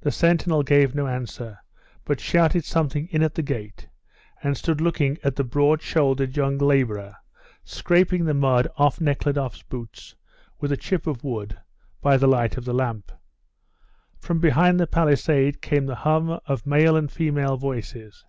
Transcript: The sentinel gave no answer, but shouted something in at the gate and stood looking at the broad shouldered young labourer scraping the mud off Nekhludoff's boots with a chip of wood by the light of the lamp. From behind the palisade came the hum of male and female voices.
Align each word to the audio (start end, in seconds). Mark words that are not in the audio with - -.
The 0.00 0.12
sentinel 0.12 0.62
gave 0.62 0.94
no 0.94 1.08
answer, 1.08 1.58
but 2.04 2.20
shouted 2.20 2.64
something 2.64 3.08
in 3.08 3.20
at 3.20 3.34
the 3.34 3.42
gate 3.42 3.88
and 4.44 4.56
stood 4.56 4.80
looking 4.80 5.18
at 5.24 5.34
the 5.34 5.42
broad 5.42 5.82
shouldered 5.82 6.36
young 6.36 6.56
labourer 6.56 7.16
scraping 7.64 8.26
the 8.26 8.32
mud 8.34 8.68
off 8.76 9.00
Nekhludoff's 9.00 9.64
boots 9.64 10.14
with 10.60 10.70
a 10.70 10.76
chip 10.76 11.08
of 11.08 11.24
wood 11.24 11.58
by 12.00 12.16
the 12.16 12.28
light 12.28 12.56
of 12.56 12.64
the 12.64 12.74
lamp. 12.74 13.10
From 14.20 14.38
behind 14.38 14.78
the 14.78 14.86
palisade 14.86 15.60
came 15.60 15.86
the 15.86 15.96
hum 16.06 16.38
of 16.46 16.64
male 16.64 16.96
and 16.96 17.10
female 17.10 17.56
voices. 17.56 18.24